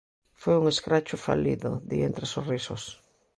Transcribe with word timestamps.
Foi 0.41 0.55
un 0.61 0.65
escracho 0.73 1.15
"falido", 1.27 1.71
di 1.89 1.97
entre 2.07 2.25
sorrisos. 2.33 2.83